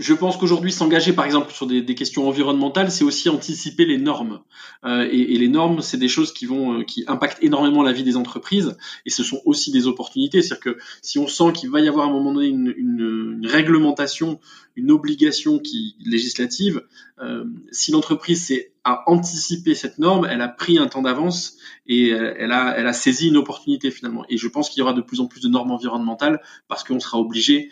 je 0.00 0.14
pense 0.14 0.38
qu'aujourd'hui, 0.38 0.72
s'engager 0.72 1.12
par 1.12 1.26
exemple 1.26 1.52
sur 1.52 1.66
des, 1.66 1.82
des 1.82 1.94
questions 1.94 2.26
environnementales, 2.26 2.90
c'est 2.90 3.04
aussi 3.04 3.28
anticiper 3.28 3.84
les 3.84 3.98
normes. 3.98 4.40
Euh, 4.84 5.06
et, 5.10 5.34
et, 5.34 5.38
les 5.38 5.48
normes, 5.48 5.82
c'est 5.82 5.98
des 5.98 6.08
choses 6.08 6.32
qui 6.32 6.46
vont, 6.46 6.78
euh, 6.78 6.84
qui 6.84 7.04
impactent 7.06 7.42
énormément 7.42 7.82
la 7.82 7.92
vie 7.92 8.02
des 8.02 8.16
entreprises, 8.16 8.78
et 9.04 9.10
ce 9.10 9.22
sont 9.22 9.42
aussi 9.44 9.70
des 9.70 9.86
opportunités. 9.86 10.40
C'est-à-dire 10.40 10.60
que 10.60 10.78
si 11.02 11.18
on 11.18 11.28
sent 11.28 11.52
qu'il 11.54 11.70
va 11.70 11.80
y 11.80 11.88
avoir 11.88 12.06
à 12.06 12.08
un 12.08 12.12
moment 12.12 12.32
donné 12.32 12.48
une, 12.48 12.72
une, 12.78 13.38
une 13.38 13.46
réglementation, 13.46 14.40
une 14.74 14.90
obligation 14.90 15.58
qui 15.58 15.96
législative, 16.02 16.82
euh, 17.22 17.44
si 17.70 17.92
l'entreprise 17.92 18.46
sait 18.46 18.72
a 18.84 19.02
anticipé 19.10 19.74
cette 19.74 19.98
norme, 19.98 20.26
elle 20.30 20.40
a 20.40 20.48
pris 20.48 20.78
un 20.78 20.86
temps 20.86 21.02
d'avance 21.02 21.56
et 21.86 22.08
elle 22.08 22.52
a, 22.52 22.74
elle 22.76 22.86
a 22.86 22.92
saisi 22.92 23.28
une 23.28 23.36
opportunité 23.36 23.90
finalement. 23.90 24.24
Et 24.28 24.36
je 24.36 24.48
pense 24.48 24.70
qu'il 24.70 24.80
y 24.80 24.82
aura 24.82 24.92
de 24.92 25.00
plus 25.00 25.20
en 25.20 25.26
plus 25.26 25.40
de 25.40 25.48
normes 25.48 25.70
environnementales 25.70 26.40
parce 26.68 26.84
qu'on 26.84 27.00
sera 27.00 27.18
obligé 27.18 27.70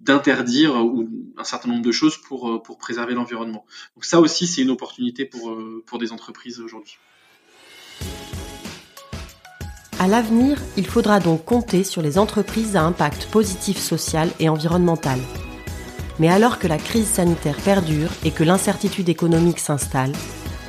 d'interdire 0.00 0.76
ou 0.84 1.08
un 1.36 1.44
certain 1.44 1.68
nombre 1.68 1.82
de 1.82 1.92
choses 1.92 2.16
pour 2.16 2.62
pour 2.62 2.78
préserver 2.78 3.14
l'environnement. 3.14 3.64
Donc 3.96 4.04
ça 4.04 4.20
aussi, 4.20 4.46
c'est 4.46 4.62
une 4.62 4.70
opportunité 4.70 5.24
pour 5.24 5.56
pour 5.84 5.98
des 5.98 6.12
entreprises 6.12 6.60
aujourd'hui. 6.60 6.98
À 9.98 10.08
l'avenir, 10.08 10.58
il 10.76 10.86
faudra 10.86 11.20
donc 11.20 11.46
compter 11.46 11.82
sur 11.82 12.02
les 12.02 12.18
entreprises 12.18 12.76
à 12.76 12.82
impact 12.82 13.30
positif 13.30 13.78
social 13.78 14.28
et 14.38 14.50
environnemental. 14.50 15.18
Mais 16.18 16.28
alors 16.28 16.58
que 16.58 16.66
la 16.66 16.78
crise 16.78 17.08
sanitaire 17.08 17.56
perdure 17.56 18.08
et 18.24 18.30
que 18.30 18.42
l'incertitude 18.42 19.08
économique 19.08 19.58
s'installe, 19.58 20.12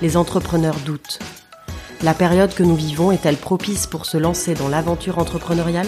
les 0.01 0.17
entrepreneurs 0.17 0.79
doutent. 0.85 1.19
La 2.03 2.13
période 2.13 2.53
que 2.53 2.63
nous 2.63 2.75
vivons 2.75 3.11
est-elle 3.11 3.37
propice 3.37 3.87
pour 3.87 4.05
se 4.05 4.17
lancer 4.17 4.53
dans 4.53 4.67
l'aventure 4.67 5.19
entrepreneuriale? 5.19 5.87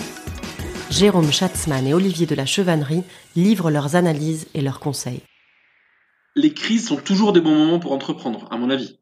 Jérôme 0.90 1.32
Schatzmann 1.32 1.86
et 1.86 1.94
Olivier 1.94 2.26
de 2.26 2.36
la 2.36 2.46
Chevannerie 2.46 3.04
livrent 3.36 3.70
leurs 3.70 3.96
analyses 3.96 4.48
et 4.54 4.62
leurs 4.62 4.80
conseils. 4.80 5.22
Les 6.36 6.54
crises 6.54 6.88
sont 6.88 6.96
toujours 6.96 7.34
des 7.34 7.42
bons 7.42 7.56
moments 7.56 7.80
pour 7.80 7.92
entreprendre, 7.92 8.48
à 8.50 8.58
mon 8.58 8.70
avis. 8.70 8.98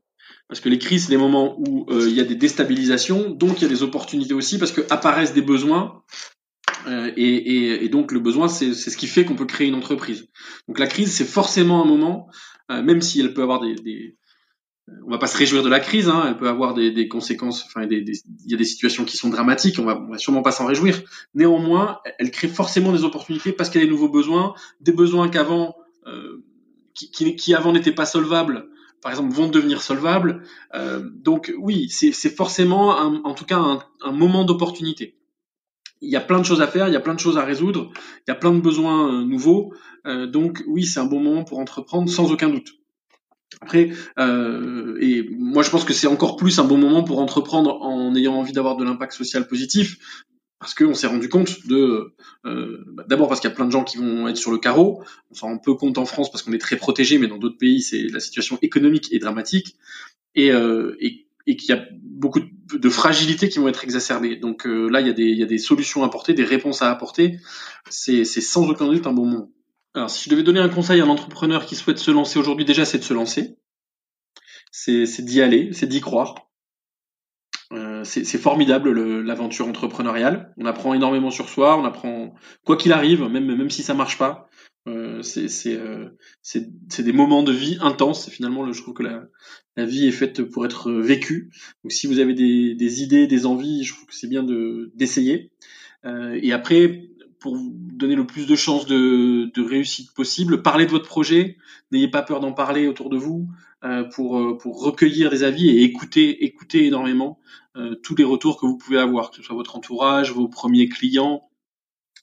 Parce 0.50 0.60
que 0.60 0.70
les 0.70 0.80
crises, 0.80 1.06
c'est 1.06 1.12
des 1.12 1.18
moments 1.18 1.56
où 1.60 1.86
euh, 1.90 2.08
il 2.10 2.16
y 2.16 2.20
a 2.20 2.24
des 2.24 2.36
déstabilisations, 2.36 3.30
donc 3.30 3.58
il 3.58 3.64
y 3.64 3.66
a 3.66 3.70
des 3.70 3.84
opportunités 3.84 4.34
aussi, 4.34 4.58
parce 4.58 4.72
que 4.72 4.82
apparaissent 4.90 5.34
des 5.34 5.42
besoins, 5.42 6.02
euh, 6.88 7.12
et, 7.16 7.90
donc 7.90 8.12
le 8.12 8.20
besoin, 8.20 8.48
c'est 8.48 8.74
ce 8.74 8.98
qui 8.98 9.08
fait 9.08 9.26
qu'on 9.26 9.36
peut 9.36 9.46
créer 9.46 9.68
une 9.68 9.76
entreprise. 9.76 10.28
Donc 10.68 10.80
la 10.80 10.88
crise, 10.88 11.12
c'est 11.12 11.26
forcément 11.26 11.84
un 11.84 11.86
moment, 11.86 12.30
euh, 12.72 12.82
même 12.82 13.02
si 13.02 13.20
elle 13.20 13.34
peut 13.34 13.44
avoir 13.44 13.60
des, 13.60 13.76
des 13.76 14.18
on 15.06 15.12
va 15.12 15.18
pas 15.18 15.28
se 15.28 15.38
réjouir 15.38 15.64
de 15.64 15.70
la 15.70 15.82
crise, 15.82 16.08
hein, 16.08 16.24
elle 16.28 16.38
peut 16.38 16.48
avoir 16.48 16.74
des, 16.74 17.08
conséquences, 17.10 17.66
enfin 17.66 17.86
il 17.90 18.16
y 18.46 18.54
a 18.54 18.58
des 18.58 18.64
situations 18.64 19.04
qui 19.04 19.18
sont 19.18 19.30
dramatiques, 19.30 19.80
on 19.80 19.84
va, 19.84 19.96
va 20.10 20.18
sûrement 20.18 20.42
pas 20.42 20.52
s'en 20.52 20.66
réjouir. 20.66 21.02
Néanmoins, 21.36 22.00
elle 22.20 22.32
crée 22.32 22.48
forcément 22.48 22.94
des 22.94 23.04
opportunités 23.04 23.52
parce 23.52 23.70
qu'elle 23.70 23.82
a 23.82 23.86
des 23.86 23.92
nouveaux 23.92 24.08
besoins, 24.08 24.54
des 24.80 24.94
besoins 24.94 25.28
qu'avant, 25.28 25.76
euh, 26.06 26.42
qui, 26.94 27.54
avant 27.54 27.74
n'étaient 27.74 27.92
pas 27.92 28.06
solvables, 28.06 28.70
par 29.02 29.12
exemple, 29.12 29.34
vont 29.34 29.50
devenir 29.50 29.82
solvables. 29.82 30.44
Euh, 30.74 31.02
donc 31.14 31.54
oui, 31.58 31.90
c'est 31.90 32.14
forcément, 32.34 32.98
en 32.98 33.34
tout 33.34 33.46
cas, 33.46 33.60
un 34.02 34.12
moment 34.12 34.46
d'opportunité. 34.46 35.18
Il 36.02 36.10
y 36.10 36.16
a 36.16 36.22
plein 36.22 36.40
de 36.40 36.46
choses 36.46 36.62
à 36.62 36.68
faire, 36.68 36.88
il 36.88 36.94
y 36.94 36.98
a 36.98 37.00
plein 37.00 37.16
de 37.16 37.20
choses 37.20 37.38
à 37.38 37.44
résoudre, 37.44 37.92
il 38.28 38.30
y 38.30 38.32
a 38.32 38.36
plein 38.36 38.54
de 38.54 38.60
besoins 38.60 39.12
euh, 39.12 39.24
nouveaux. 39.24 39.74
Euh, 40.06 40.28
donc 40.28 40.64
oui, 40.68 40.86
c'est 40.86 41.00
un 41.00 41.06
bon 41.06 41.20
moment 41.20 41.44
pour 41.44 41.60
entreprendre, 41.60 42.10
sans 42.10 42.32
aucun 42.32 42.50
doute. 42.50 42.74
Après, 43.62 43.90
euh, 44.20 44.98
et 45.02 45.28
moi 45.32 45.64
je 45.64 45.70
pense 45.70 45.86
que 45.86 45.94
c'est 45.94 46.08
encore 46.08 46.36
plus 46.36 46.60
un 46.60 46.66
bon 46.66 46.78
moment 46.78 47.04
pour 47.04 47.20
entreprendre 47.20 47.82
en 47.82 48.14
ayant 48.16 48.36
envie 48.36 48.52
d'avoir 48.52 48.78
de 48.78 48.84
l'impact 48.84 49.14
social 49.14 49.48
positif, 49.48 49.98
parce 50.60 50.74
qu'on 50.74 50.94
s'est 50.94 51.08
rendu 51.08 51.30
compte 51.30 51.66
de, 51.68 52.14
bah, 52.44 53.06
d'abord 53.08 53.28
parce 53.28 53.40
qu'il 53.40 53.50
y 53.50 53.54
a 53.54 53.56
plein 53.56 53.66
de 53.66 53.72
gens 53.72 53.84
qui 53.84 53.98
vont 53.98 54.28
être 54.28 54.38
sur 54.38 54.52
le 54.52 54.58
carreau, 54.58 55.04
on 55.32 55.36
s'en 55.36 55.48
rend 55.48 55.58
peu 55.58 55.76
compte 55.76 55.98
en 55.98 56.06
France 56.06 56.32
parce 56.32 56.44
qu'on 56.44 56.52
est 56.54 56.60
très 56.60 56.76
protégé, 56.76 57.20
mais 57.20 57.28
dans 57.28 57.38
d'autres 57.38 57.58
pays, 57.58 57.82
c'est 57.82 58.04
la 58.04 58.20
situation 58.20 58.60
économique 58.62 59.12
est 59.14 59.20
dramatique, 59.20 59.76
et, 60.36 60.52
et 61.48 61.56
qu'il 61.56 61.74
y 61.74 61.78
a 61.78 61.84
beaucoup 62.04 62.42
de, 62.42 62.90
fragilités 62.90 63.50
qui 63.50 63.60
vont 63.60 63.70
être 63.70 63.84
exacerbées. 63.84 64.36
Donc 64.36 64.68
euh, 64.68 64.90
là, 64.90 65.00
il 65.02 65.08
y, 65.08 65.44
a 65.44 65.46
des, 65.46 65.58
solutions 65.58 66.04
à 66.04 66.08
apporter, 66.08 66.34
des 66.34 66.44
réponses 66.44 66.82
à 66.82 66.92
apporter. 66.92 67.40
C'est, 67.90 68.26
sans 68.26 68.70
aucun 68.70 68.86
doute 68.86 69.08
un 69.08 69.14
bon 69.14 69.26
moment. 69.26 69.50
Alors, 69.94 70.10
si 70.10 70.26
je 70.26 70.30
devais 70.30 70.44
donner 70.44 70.60
un 70.60 70.70
conseil 70.70 71.02
à 71.02 71.06
un 71.06 71.10
entrepreneur 71.10 71.66
qui 71.66 71.76
souhaite 71.76 71.98
se 71.98 72.12
lancer 72.12 72.38
aujourd'hui, 72.38 72.66
déjà, 72.66 72.86
c'est 72.86 73.00
de 73.00 73.04
se 73.04 73.14
lancer. 73.14 73.58
C'est 74.72 75.22
d'y 75.22 75.42
aller, 75.42 75.72
c'est 75.72 75.88
d'y 75.88 76.02
croire. 76.02 76.36
Euh, 77.72 78.04
c'est 78.04 78.38
formidable 78.38 78.92
l'aventure 79.22 79.68
entrepreneuriale. 79.68 80.54
On 80.58 80.66
apprend 80.66 80.94
énormément 80.94 81.32
sur 81.32 81.50
soi, 81.50 81.78
on 81.78 81.86
apprend 81.86 82.36
quoi 82.66 82.78
qu'il 82.78 82.94
arrive, 82.94 83.24
même 83.24 83.46
même 83.46 83.70
si 83.70 83.84
ça 83.84 83.94
marche 83.94 84.18
pas. 84.18 84.50
Euh, 84.88 85.22
euh, 85.66 86.10
c'est 86.42 87.04
des 87.04 87.14
moments 87.14 87.44
de 87.44 87.52
vie 87.52 87.78
intenses. 87.82 88.30
finalement, 88.30 88.72
je 88.72 88.82
trouve 88.82 88.94
que 88.94 89.04
la, 89.04 89.28
la 89.76 89.86
vie 89.86 90.08
est 90.08 90.12
faite 90.12 90.44
pour 90.44 90.66
être 90.66 90.92
vécue. 90.92 91.52
Donc, 91.84 91.92
si 91.92 92.08
vous 92.08 92.20
avez 92.20 92.34
des, 92.34 92.74
des 92.76 93.04
idées, 93.04 93.28
des 93.28 93.46
envies, 93.46 93.84
je 93.84 93.94
trouve 93.94 94.06
que 94.08 94.16
c'est 94.16 94.30
bien 94.30 94.44
de 94.44 94.92
d'essayer. 94.96 95.52
Euh, 96.06 96.40
et 96.42 96.54
après, 96.54 97.10
pour 97.40 97.56
vous 97.56 97.72
donner 97.76 98.16
le 98.16 98.26
plus 98.26 98.48
de 98.48 98.56
chances 98.56 98.86
de, 98.86 99.52
de 99.54 99.62
réussite 99.62 100.14
possible, 100.14 100.62
parlez 100.62 100.86
de 100.86 100.92
votre 100.92 101.08
projet. 101.08 101.58
N'ayez 101.92 102.08
pas 102.08 102.24
peur 102.24 102.40
d'en 102.40 102.54
parler 102.54 102.88
autour 102.88 103.10
de 103.10 103.18
vous. 103.18 103.48
Euh, 103.84 104.06
pour, 104.06 104.40
euh, 104.40 104.58
pour 104.58 104.82
recueillir 104.82 105.30
des 105.30 105.44
avis 105.44 105.70
et 105.70 105.84
écouter, 105.84 106.44
écouter 106.46 106.88
énormément 106.88 107.40
euh, 107.76 107.94
tous 107.94 108.16
les 108.16 108.24
retours 108.24 108.60
que 108.60 108.66
vous 108.66 108.76
pouvez 108.76 108.98
avoir, 108.98 109.30
que 109.30 109.36
ce 109.36 109.44
soit 109.44 109.56
votre 109.56 109.76
entourage, 109.76 110.32
vos 110.32 110.48
premiers 110.48 110.90
clients, 110.90 111.47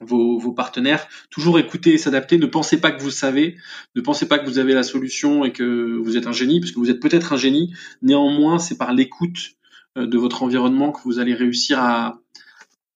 vos, 0.05 0.39
vos, 0.39 0.53
partenaires. 0.53 1.07
Toujours 1.31 1.59
écouter 1.59 1.95
et 1.95 1.99
s'adapter. 1.99 2.39
Ne 2.39 2.47
pensez 2.47 2.81
pas 2.81 2.91
que 2.91 3.03
vous 3.03 3.11
savez. 3.11 3.57
Ne 3.95 4.01
pensez 4.01 4.29
pas 4.29 4.39
que 4.39 4.47
vous 4.47 4.59
avez 4.59 4.75
la 4.75 4.83
solution 4.83 5.45
et 5.45 5.53
que 5.53 5.99
vous 6.03 6.17
êtes 6.17 6.27
un 6.27 6.33
génie, 6.33 6.61
parce 6.61 6.73
que 6.73 6.79
vous 6.79 6.91
êtes 6.91 7.01
peut-être 7.01 7.33
un 7.33 7.37
génie. 7.37 7.75
Néanmoins, 8.03 8.59
c'est 8.59 8.77
par 8.77 8.93
l'écoute 8.93 9.55
de 9.97 10.19
votre 10.19 10.43
environnement 10.43 10.91
que 10.91 11.01
vous 11.05 11.21
allez 11.21 11.35
réussir 11.35 11.79
à, 11.81 12.21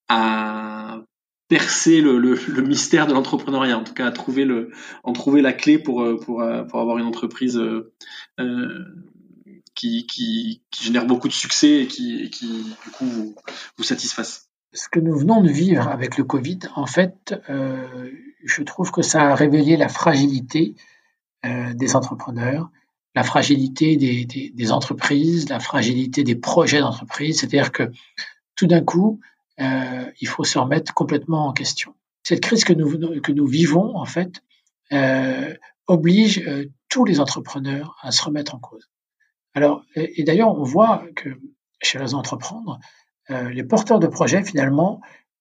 à 0.08 1.02
percer 1.48 2.00
le, 2.00 2.18
le, 2.18 2.34
le 2.34 2.62
mystère 2.62 3.06
de 3.06 3.14
l'entrepreneuriat, 3.14 3.78
en 3.78 3.84
tout 3.84 3.94
cas 3.94 4.06
à 4.06 4.12
trouver 4.12 4.44
le, 4.44 4.70
en 5.02 5.12
trouver 5.12 5.40
la 5.40 5.54
clé 5.54 5.78
pour, 5.78 6.02
euh, 6.02 6.16
pour, 6.16 6.42
euh, 6.42 6.62
pour 6.64 6.80
avoir 6.80 6.98
une 6.98 7.06
entreprise 7.06 7.56
euh, 7.56 7.92
euh, 8.38 8.84
qui, 9.74 10.06
qui, 10.06 10.62
qui, 10.70 10.84
génère 10.84 11.06
beaucoup 11.06 11.28
de 11.28 11.32
succès 11.32 11.82
et 11.82 11.86
qui, 11.86 12.28
qui 12.30 12.64
du 12.84 12.90
coup 12.92 13.06
vous, 13.06 13.34
vous 13.78 13.84
satisfasse. 13.84 14.47
Ce 14.72 14.88
que 14.88 15.00
nous 15.00 15.16
venons 15.16 15.42
de 15.42 15.48
vivre 15.48 15.88
avec 15.88 16.18
le 16.18 16.25
Covid, 16.25 16.58
en 16.76 16.87
fait, 16.87 17.34
euh, 17.48 18.10
je 18.44 18.62
trouve 18.62 18.90
que 18.90 19.02
ça 19.02 19.30
a 19.30 19.34
révélé 19.34 19.76
la 19.76 19.88
fragilité 19.88 20.75
euh, 21.46 21.72
des 21.72 21.96
entrepreneurs, 21.96 22.70
la 23.14 23.25
fragilité 23.25 23.96
des, 23.96 24.72
entreprises, 24.72 25.48
la 25.48 25.58
fragilité 25.58 26.22
des 26.22 26.37
projets 26.37 26.80
d'entreprise. 26.80 27.40
C'est-à-dire 27.40 27.72
que 27.72 27.90
tout 28.56 28.66
d'un 28.66 28.82
coup, 28.82 29.20
euh, 29.60 30.04
il 30.20 30.28
faut 30.28 30.44
se 30.44 30.58
remettre 30.58 30.92
complètement 30.92 31.46
en 31.46 31.52
question. 31.52 31.94
Cette 32.22 32.40
crise 32.40 32.64
que 32.64 32.75
nous, 32.75 33.20
que 33.22 33.32
nous 33.32 33.46
vivons, 33.46 33.96
en 33.96 34.04
fait, 34.04 34.42
oblige 35.87 36.44
tous 36.90 37.04
les 37.06 37.20
entrepreneurs 37.20 37.96
à 38.02 38.10
se 38.10 38.22
remettre 38.22 38.54
en 38.54 38.58
cause. 38.58 38.88
Alors, 39.54 39.82
et, 39.94 40.22
d'ailleurs, 40.25 40.56
on 40.56 40.62
voit 40.62 41.04
que 41.16 41.30
chez 41.80 41.98
les 41.98 42.14
entreprendre, 42.14 42.78
euh, 43.30 43.50
les 43.50 43.64
porteurs 43.64 44.00
de 44.00 44.06
projets, 44.06 44.42
finalement, 44.42 45.00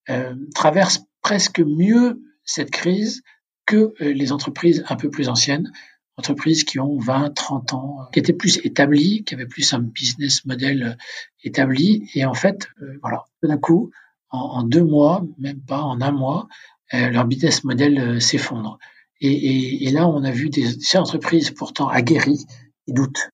euh, 0.10 0.36
traversent 0.54 1.06
presque 1.22 1.60
mieux 1.60 2.22
cette 2.44 2.72
crise 2.72 3.22
que 3.66 3.94
les 4.00 4.32
entreprises 4.32 4.86
un 4.88 4.96
peu 4.96 5.10
plus 5.10 5.28
anciennes, 5.28 5.74
entreprises 6.16 6.64
qui 6.64 6.80
ont 6.80 6.98
20, 6.98 7.32
30 7.32 7.74
ans, 7.74 7.98
qui 8.14 8.20
étaient 8.20 8.32
plus 8.32 8.66
établies, 8.66 9.26
qui 9.26 9.34
avaient 9.34 9.46
plus 9.46 9.74
un 9.74 9.80
business 9.80 10.46
model 10.46 10.98
établi. 11.44 12.10
Et 12.14 12.24
en 12.24 12.34
fait, 12.34 12.70
voilà, 13.02 13.26
d'un 13.44 13.58
coup, 13.58 13.92
en, 14.30 14.64
deux 14.64 14.84
mois, 14.84 15.24
même 15.38 15.60
pas 15.60 15.82
en 15.82 16.02
un 16.02 16.12
mois, 16.12 16.48
euh, 16.94 17.10
leur 17.10 17.26
business 17.26 17.64
model 17.64 18.00
euh, 18.00 18.20
s'effondre. 18.20 18.80
Et, 19.20 19.32
et, 19.32 19.88
et, 19.88 19.92
là, 19.92 20.08
on 20.08 20.24
a 20.24 20.32
vu 20.32 20.50
des, 20.50 20.80
ces 20.80 20.98
entreprises 20.98 21.52
pourtant 21.52 21.88
aguerries 21.88 22.46
et 22.88 22.94
doutent. 22.94 23.30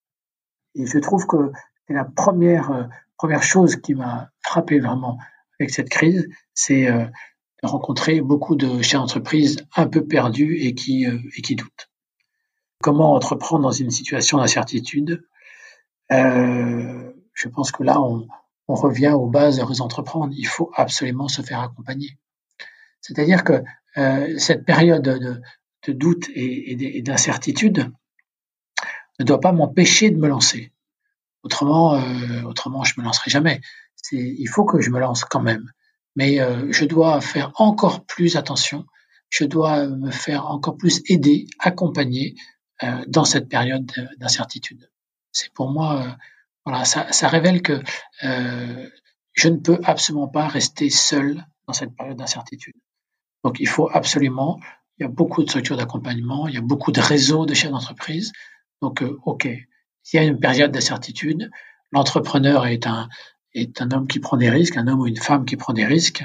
Et 0.76 0.86
je 0.86 0.98
trouve 1.00 1.28
que 1.28 1.52
c'est 1.88 1.94
la 1.94 2.06
première 2.06 2.72
euh, 2.72 2.84
première 3.18 3.44
chose 3.44 3.76
qui 3.76 3.96
m'a 3.96 4.30
frappé 4.42 4.80
vraiment 4.80 5.18
avec 5.60 5.70
cette 5.70 5.90
crise, 5.90 6.28
c'est 6.54 6.86
de 6.86 7.68
rencontrer 7.68 8.22
beaucoup 8.22 8.56
de 8.56 8.82
chefs 8.82 9.00
d'entreprise 9.00 9.66
un 9.76 9.88
peu 9.88 10.06
perdus 10.06 10.58
et 10.58 10.74
qui 10.76 11.06
qui 11.44 11.56
doutent. 11.56 11.90
Comment 12.82 13.14
entreprendre 13.14 13.64
dans 13.64 13.72
une 13.72 13.92
situation 13.92 14.40
d'incertitude? 14.40 15.24
Je 16.10 17.48
pense 17.50 17.72
que 17.72 17.84
là, 17.84 18.02
on, 18.02 18.28
revient 18.68 19.10
aux 19.10 19.28
bases 19.28 19.58
de 19.58 19.82
entreprendre. 19.82 20.34
Il 20.36 20.48
faut 20.48 20.72
absolument 20.76 21.28
se 21.28 21.42
faire 21.42 21.60
accompagner. 21.60 22.18
C'est-à-dire 23.02 23.44
que 23.44 23.64
euh, 23.98 24.38
cette 24.40 24.66
période 24.66 25.04
de, 25.04 25.92
doute 25.92 26.30
et, 26.34 27.02
d'incertitude 27.02 27.92
ne 29.20 29.26
doit 29.26 29.40
pas 29.40 29.52
m'empêcher 29.52 30.10
de 30.10 30.18
me 30.18 30.28
lancer. 30.28 30.72
Autrement, 31.44 31.96
euh, 31.96 32.43
autrement, 32.54 32.84
je 32.84 33.00
me 33.00 33.06
lancerai 33.06 33.30
jamais. 33.30 33.62
Il 34.12 34.48
faut 34.48 34.66
que 34.66 34.82
je 34.82 34.90
me 34.90 35.00
lance 35.00 35.24
quand 35.26 35.42
même, 35.42 35.72
mais 36.16 36.40
euh, 36.40 36.72
je 36.72 36.86
dois 36.86 37.22
faire 37.22 37.52
encore 37.56 38.06
plus 38.06 38.36
attention. 38.36 38.86
Je 39.30 39.46
dois 39.46 39.88
me 39.88 40.12
faire 40.12 40.46
encore 40.48 40.78
plus 40.78 41.02
aider, 41.08 41.48
accompagner 41.60 42.36
euh, 42.84 43.04
dans 43.08 43.26
cette 43.26 43.50
période 43.50 43.92
d'incertitude. 44.18 44.90
C'est 45.32 45.52
pour 45.54 45.72
moi 45.72 46.18
voilà, 46.66 46.86
ça, 46.86 47.28
révèle 47.28 47.62
que 47.62 47.82
euh, 48.24 48.90
je 49.34 49.50
ne 49.50 49.58
peux 49.58 49.80
absolument 49.84 50.30
pas 50.30 50.48
rester 50.48 50.90
seul 50.90 51.46
dans 51.68 51.74
cette 51.74 51.96
période 51.96 52.18
d'incertitude. 52.18 52.76
Donc 53.44 53.60
il 53.60 53.68
faut 53.68 53.90
absolument, 53.92 54.60
il 54.98 55.04
y 55.04 55.06
a 55.06 55.10
beaucoup 55.10 55.44
de 55.44 55.50
structures 55.50 55.76
d'accompagnement, 55.76 56.48
il 56.48 56.56
y 56.56 56.58
a 56.58 56.62
beaucoup 56.62 56.92
de 56.92 57.02
réseaux 57.02 57.46
de 57.46 57.54
chefs 57.54 57.72
d'entreprise. 57.72 58.32
Donc 58.82 59.04
euh, 59.04 59.20
ok, 59.26 59.50
s'il 60.04 60.22
y 60.22 60.24
a 60.24 60.26
une 60.26 60.40
période 60.40 60.72
d'incertitude, 60.72 61.52
l'entrepreneur 61.94 62.66
est 62.66 62.88
un, 62.88 63.08
homme 63.92 64.08
qui 64.08 64.20
prend 64.20 64.38
des 64.38 64.50
risques, 64.50 64.78
un 64.78 64.88
homme 64.88 65.00
ou 65.00 65.08
une 65.08 65.18
femme 65.18 65.46
qui 65.46 65.56
prend 65.56 65.74
des 65.74 65.86
risques. 65.86 66.24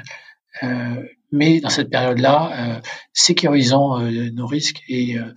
Euh, 0.63 1.03
mais 1.31 1.59
dans 1.59 1.69
cette 1.69 1.89
période-là, 1.89 2.51
euh, 2.53 2.81
sécurisons 3.13 3.99
euh, 3.99 4.31
nos 4.31 4.47
risques 4.47 4.81
et 4.87 5.17
euh, 5.17 5.33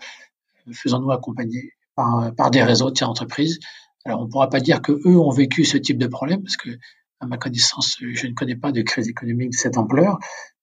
faisons-nous 0.73 1.11
accompagner 1.11 1.73
par, 1.95 2.35
par 2.35 2.51
des 2.51 2.63
réseaux 2.63 2.91
de 2.91 2.97
ces 2.97 3.05
entreprises. 3.05 3.59
Alors, 4.05 4.21
on 4.21 4.25
ne 4.25 4.31
pourra 4.31 4.49
pas 4.49 4.61
dire 4.61 4.81
que 4.81 4.93
eux 4.93 5.19
ont 5.19 5.31
vécu 5.31 5.65
ce 5.65 5.77
type 5.77 5.99
de 5.99 6.07
problème, 6.07 6.43
parce 6.43 6.57
que, 6.57 6.71
à 7.21 7.27
ma 7.27 7.37
connaissance, 7.37 7.99
je 8.01 8.27
ne 8.27 8.33
connais 8.33 8.57
pas 8.57 8.73
de 8.73 8.83
crise 8.83 9.09
économique 9.09 9.51
de 9.51 9.57
cette 9.57 9.77
ampleur, 9.77 10.19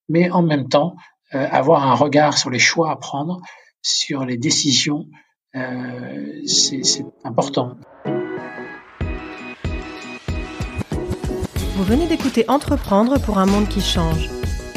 mais 0.08 0.30
en 0.30 0.42
même 0.42 0.68
temps, 0.68 0.96
avoir 1.30 1.84
un 1.84 1.94
regard 1.94 2.36
sur 2.36 2.50
les 2.50 2.58
choix 2.58 2.90
à 2.90 2.96
prendre, 2.96 3.40
sur 3.80 4.26
les 4.26 4.36
décisions, 4.36 5.06
c'est 5.54 7.04
important. 7.24 7.78
Vous 11.80 11.86
venez 11.86 12.06
d'écouter 12.06 12.44
Entreprendre 12.46 13.18
pour 13.18 13.38
un 13.38 13.46
monde 13.46 13.66
qui 13.66 13.80
change, 13.80 14.28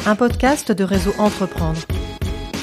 un 0.05 0.15
podcast 0.15 0.71
de 0.71 0.85
réseau 0.85 1.11
Entreprendre. 1.17 1.81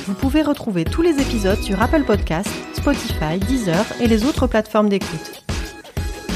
Vous 0.06 0.14
pouvez 0.14 0.40
retrouver 0.40 0.86
tous 0.86 1.02
les 1.02 1.20
épisodes 1.20 1.60
sur 1.60 1.82
Apple 1.82 2.04
Podcasts, 2.04 2.48
Spotify, 2.72 3.38
Deezer 3.38 3.84
et 4.00 4.06
les 4.06 4.24
autres 4.24 4.46
plateformes 4.46 4.88
d'écoute. 4.88 5.44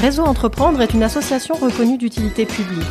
Réseau 0.01 0.21
Entreprendre 0.21 0.83
est 0.83 0.93
une 0.93 1.01
association 1.01 1.55
reconnue 1.55 1.97
d'utilité 1.97 2.45
publique. 2.45 2.85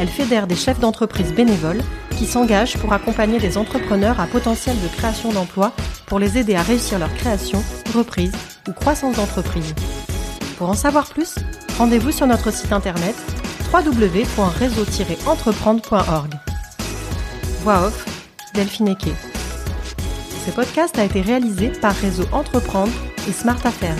Elle 0.00 0.08
fédère 0.08 0.46
des 0.46 0.56
chefs 0.56 0.80
d'entreprise 0.80 1.34
bénévoles 1.34 1.82
qui 2.16 2.24
s'engagent 2.24 2.78
pour 2.78 2.94
accompagner 2.94 3.38
des 3.38 3.58
entrepreneurs 3.58 4.18
à 4.18 4.26
potentiel 4.26 4.76
de 4.80 4.88
création 4.88 5.30
d'emplois 5.30 5.74
pour 6.06 6.18
les 6.18 6.38
aider 6.38 6.54
à 6.54 6.62
réussir 6.62 6.98
leur 6.98 7.12
création, 7.16 7.62
reprise 7.94 8.32
ou 8.66 8.72
croissance 8.72 9.16
d'entreprise. 9.16 9.74
Pour 10.56 10.70
en 10.70 10.74
savoir 10.74 11.10
plus, 11.10 11.34
rendez-vous 11.76 12.12
sur 12.12 12.26
notre 12.26 12.50
site 12.50 12.72
internet 12.72 13.14
www.réseau-entreprendre.org. 13.72 16.34
Voix 17.62 17.86
off, 17.86 18.04
Delphine 18.54 18.88
Eke. 18.88 19.14
Ce 20.46 20.50
podcast 20.50 20.98
a 20.98 21.04
été 21.04 21.20
réalisé 21.20 21.68
par 21.68 21.94
Réseau 21.94 22.24
Entreprendre 22.32 22.90
et 23.28 23.32
Smart 23.32 23.60
Affairs. 23.64 23.94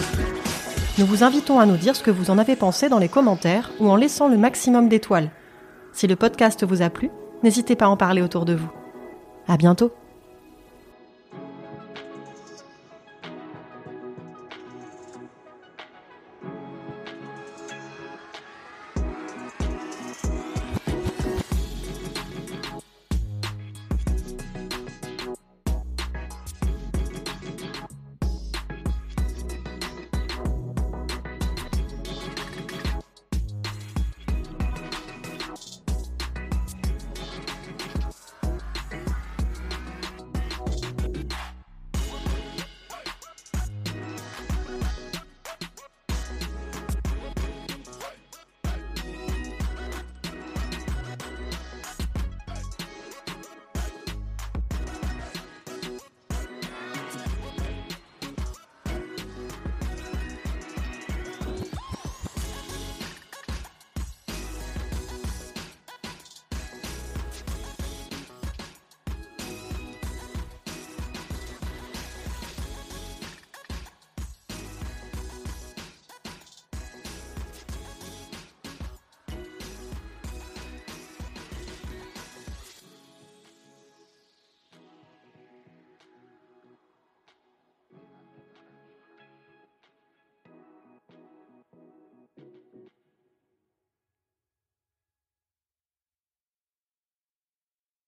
Nous 0.97 1.05
vous 1.05 1.23
invitons 1.23 1.61
à 1.61 1.67
nous 1.67 1.77
dire 1.77 1.95
ce 1.95 2.03
que 2.03 2.11
vous 2.11 2.31
en 2.31 2.39
avez 2.39 2.57
pensé 2.57 2.89
dans 2.89 2.99
les 2.99 3.11
commentaires 3.11 3.71
ou 3.79 3.91
en 3.91 3.97
laissant 3.97 4.29
le 4.29 4.39
maximum 4.39 4.89
d'étoiles. 4.89 5.31
Si 5.93 6.07
le 6.07 6.17
podcast 6.17 6.65
vous 6.65 6.81
a 6.81 6.89
plu, 6.89 7.11
n'hésitez 7.43 7.77
pas 7.77 7.85
à 7.87 7.91
en 7.91 7.99
parler 7.99 8.23
autour 8.23 8.47
de 8.47 8.55
vous. 8.55 8.71
À 9.47 9.59
bientôt! 9.59 9.93